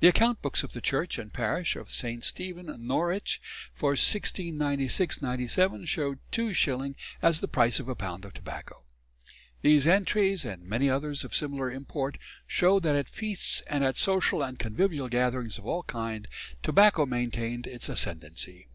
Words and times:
The 0.00 0.08
account 0.08 0.42
books 0.42 0.62
of 0.62 0.74
the 0.74 0.82
church 0.82 1.16
and 1.16 1.32
parish 1.32 1.74
of 1.74 1.90
St. 1.90 2.22
Stephen, 2.22 2.66
Norwich, 2.86 3.40
for 3.72 3.92
1696 3.92 5.22
97 5.22 5.86
show 5.86 6.16
2s. 6.32 6.94
as 7.22 7.40
the 7.40 7.48
price 7.48 7.80
of 7.80 7.88
a 7.88 7.94
pound 7.94 8.26
of 8.26 8.34
tobacco. 8.34 8.84
These 9.62 9.86
entries, 9.86 10.44
and 10.44 10.64
many 10.64 10.90
others 10.90 11.24
of 11.24 11.34
similar 11.34 11.70
import, 11.70 12.18
show 12.46 12.78
that 12.80 12.94
at 12.94 13.08
feasts 13.08 13.62
and 13.66 13.82
at 13.82 13.96
social 13.96 14.42
and 14.42 14.58
convivial 14.58 15.08
gatherings 15.08 15.56
of 15.56 15.64
all 15.64 15.84
kinds, 15.84 16.28
tobacco 16.62 17.06
maintained 17.06 17.66
its 17.66 17.88
ascendancy. 17.88 18.68